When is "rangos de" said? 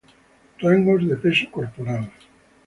0.57-1.15